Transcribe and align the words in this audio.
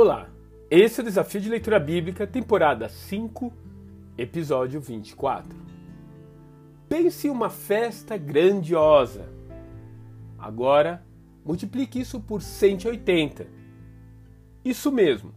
Olá, 0.00 0.28
esse 0.70 1.00
é 1.00 1.02
o 1.02 1.04
Desafio 1.04 1.40
de 1.40 1.48
Leitura 1.48 1.80
Bíblica, 1.80 2.24
temporada 2.24 2.88
5, 2.88 3.52
episódio 4.16 4.80
24. 4.80 5.50
Pense 6.88 7.26
em 7.26 7.30
uma 7.32 7.50
festa 7.50 8.16
grandiosa. 8.16 9.28
Agora, 10.38 11.04
multiplique 11.44 11.98
isso 11.98 12.20
por 12.20 12.42
180. 12.42 13.48
Isso 14.64 14.92
mesmo, 14.92 15.34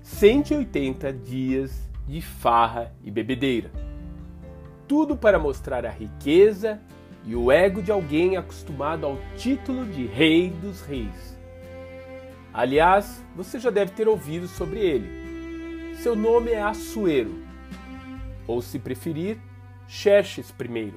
180 0.00 1.12
dias 1.12 1.90
de 2.06 2.22
farra 2.22 2.94
e 3.04 3.10
bebedeira. 3.10 3.70
Tudo 4.86 5.18
para 5.18 5.38
mostrar 5.38 5.84
a 5.84 5.90
riqueza 5.90 6.80
e 7.26 7.36
o 7.36 7.52
ego 7.52 7.82
de 7.82 7.92
alguém 7.92 8.38
acostumado 8.38 9.04
ao 9.04 9.18
título 9.36 9.84
de 9.84 10.06
Rei 10.06 10.48
dos 10.48 10.80
Reis. 10.80 11.37
Aliás, 12.52 13.24
você 13.36 13.58
já 13.58 13.70
deve 13.70 13.92
ter 13.92 14.08
ouvido 14.08 14.48
sobre 14.48 14.80
ele. 14.80 15.96
Seu 15.96 16.16
nome 16.16 16.50
é 16.52 16.62
Assuero, 16.62 17.34
ou 18.46 18.62
se 18.62 18.78
preferir, 18.78 19.38
Xerxes 19.86 20.54
I. 20.60 20.94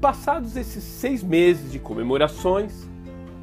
Passados 0.00 0.56
esses 0.56 0.82
seis 0.82 1.22
meses 1.22 1.70
de 1.70 1.78
comemorações, 1.78 2.88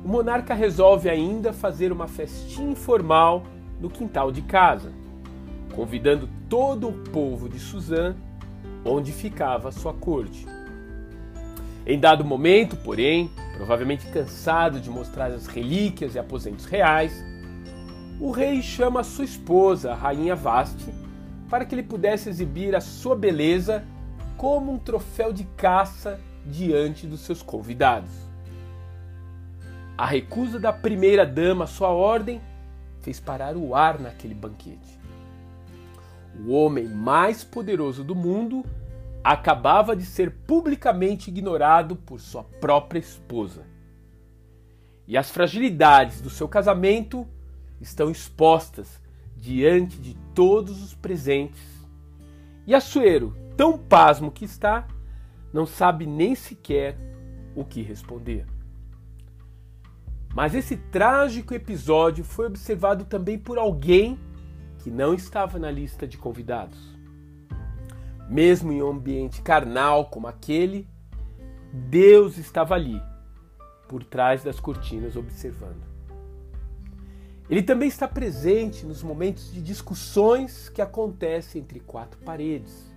o 0.03 0.07
monarca 0.07 0.53
resolve 0.53 1.09
ainda 1.09 1.53
fazer 1.53 1.91
uma 1.91 2.07
festinha 2.07 2.71
informal 2.71 3.43
no 3.79 3.89
quintal 3.89 4.31
de 4.31 4.41
casa, 4.41 4.91
convidando 5.73 6.29
todo 6.49 6.89
o 6.89 6.93
povo 7.09 7.47
de 7.47 7.59
Suzã, 7.59 8.15
onde 8.85 9.11
ficava 9.11 9.71
sua 9.71 9.93
corte. 9.93 10.45
Em 11.85 11.99
dado 11.99 12.23
momento, 12.23 12.75
porém, 12.77 13.29
provavelmente 13.53 14.07
cansado 14.07 14.79
de 14.79 14.89
mostrar 14.89 15.27
as 15.27 15.47
relíquias 15.47 16.15
e 16.15 16.19
aposentos 16.19 16.65
reais, 16.65 17.23
o 18.19 18.31
rei 18.31 18.61
chama 18.61 19.03
sua 19.03 19.25
esposa, 19.25 19.91
a 19.91 19.95
rainha 19.95 20.35
Vaste, 20.35 20.93
para 21.49 21.65
que 21.65 21.75
ele 21.75 21.83
pudesse 21.83 22.29
exibir 22.29 22.75
a 22.75 22.81
sua 22.81 23.15
beleza 23.15 23.83
como 24.37 24.71
um 24.71 24.77
troféu 24.77 25.31
de 25.31 25.43
caça 25.55 26.19
diante 26.45 27.05
dos 27.05 27.21
seus 27.21 27.41
convidados. 27.41 28.11
A 29.97 30.05
recusa 30.05 30.59
da 30.59 30.73
primeira 30.73 31.25
dama 31.25 31.65
à 31.65 31.67
sua 31.67 31.89
ordem 31.89 32.41
fez 33.01 33.19
parar 33.19 33.55
o 33.55 33.75
ar 33.75 33.99
naquele 33.99 34.33
banquete. 34.33 34.99
O 36.45 36.51
homem 36.51 36.87
mais 36.87 37.43
poderoso 37.43 38.03
do 38.03 38.15
mundo 38.15 38.65
acabava 39.23 39.95
de 39.95 40.05
ser 40.05 40.31
publicamente 40.31 41.29
ignorado 41.29 41.95
por 41.95 42.19
sua 42.19 42.43
própria 42.43 42.99
esposa. 42.99 43.65
E 45.07 45.17
as 45.17 45.29
fragilidades 45.29 46.21
do 46.21 46.29
seu 46.29 46.47
casamento 46.47 47.27
estão 47.79 48.09
expostas 48.09 49.01
diante 49.35 49.99
de 49.99 50.15
todos 50.33 50.81
os 50.83 50.93
presentes. 50.93 51.61
E 52.65 52.73
Assuero, 52.73 53.35
tão 53.55 53.77
pasmo 53.77 54.31
que 54.31 54.45
está, 54.45 54.87
não 55.53 55.65
sabe 55.65 56.05
nem 56.05 56.35
sequer 56.35 56.97
o 57.55 57.63
que 57.63 57.81
responder. 57.81 58.45
Mas 60.33 60.55
esse 60.55 60.77
trágico 60.77 61.53
episódio 61.53 62.23
foi 62.23 62.47
observado 62.47 63.05
também 63.05 63.37
por 63.37 63.57
alguém 63.57 64.17
que 64.79 64.89
não 64.89 65.13
estava 65.13 65.59
na 65.59 65.69
lista 65.69 66.07
de 66.07 66.17
convidados. 66.17 66.93
Mesmo 68.33 68.71
em 68.71 68.81
um 68.81 68.89
ambiente 68.89 69.43
carnal 69.43 70.07
como 70.07 70.25
aquele, 70.25 70.87
Deus 71.71 72.39
estava 72.39 72.73
ali, 72.73 72.99
por 73.87 74.03
trás 74.03 74.43
das 74.43 74.59
cortinas, 74.59 75.15
observando. 75.15 75.83
Ele 77.47 77.61
também 77.61 77.87
está 77.87 78.07
presente 78.07 78.87
nos 78.87 79.03
momentos 79.03 79.53
de 79.53 79.61
discussões 79.61 80.67
que 80.67 80.81
acontecem 80.81 81.61
entre 81.61 81.79
quatro 81.79 82.19
paredes. 82.21 82.91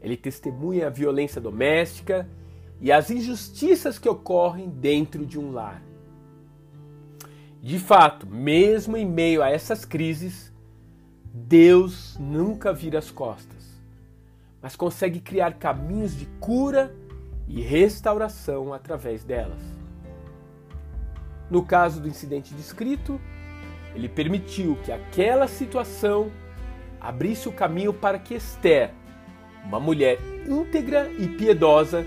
Ele 0.00 0.16
testemunha 0.16 0.86
a 0.86 0.90
violência 0.90 1.38
doméstica 1.38 2.26
e 2.80 2.90
as 2.90 3.10
injustiças 3.10 3.98
que 3.98 4.08
ocorrem 4.08 4.70
dentro 4.70 5.26
de 5.26 5.38
um 5.38 5.52
lar. 5.52 5.82
De 7.60 7.78
fato, 7.78 8.26
mesmo 8.26 8.96
em 8.96 9.04
meio 9.04 9.42
a 9.42 9.50
essas 9.50 9.84
crises, 9.84 10.50
Deus 11.30 12.16
nunca 12.18 12.72
vira 12.72 12.98
as 12.98 13.10
costas 13.10 13.57
mas 14.60 14.76
consegue 14.76 15.20
criar 15.20 15.54
caminhos 15.54 16.16
de 16.16 16.26
cura 16.40 16.94
e 17.46 17.60
restauração 17.60 18.72
através 18.72 19.24
delas. 19.24 19.62
No 21.50 21.64
caso 21.64 22.00
do 22.00 22.08
incidente 22.08 22.54
descrito, 22.54 23.20
ele 23.94 24.08
permitiu 24.08 24.76
que 24.84 24.92
aquela 24.92 25.48
situação 25.48 26.30
abrisse 27.00 27.48
o 27.48 27.52
caminho 27.52 27.92
para 27.92 28.18
que 28.18 28.34
Esther, 28.34 28.92
uma 29.64 29.80
mulher 29.80 30.18
íntegra 30.46 31.10
e 31.10 31.26
piedosa, 31.26 32.04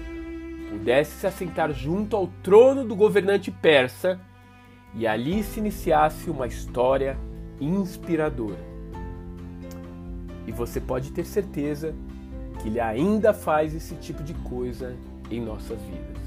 pudesse 0.70 1.12
se 1.20 1.28
assentar 1.28 1.74
junto 1.74 2.16
ao 2.16 2.28
trono 2.28 2.84
do 2.84 2.96
governante 2.96 3.52
persa 3.52 4.20
e 4.94 5.08
ali 5.08 5.44
se 5.44 5.60
iniciasse 5.60 6.30
uma 6.30 6.48
história 6.48 7.18
inspiradora. 7.60 8.60
E 10.46 10.52
você 10.52 10.80
pode 10.80 11.12
ter 11.12 11.26
certeza 11.26 11.96
que 12.62 12.70
Ele 12.70 12.80
ainda 12.80 13.34
faz 13.34 13.74
esse 13.74 13.96
tipo 13.96 14.24
de 14.24 14.34
coisa 14.36 14.96
em 15.30 15.42
nossas 15.42 15.80
vidas. 15.82 16.22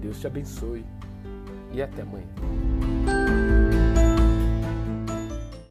Deus 0.00 0.20
te 0.20 0.26
abençoe 0.26 0.84
e 1.72 1.80
até 1.80 2.02
amanhã. 2.02 2.26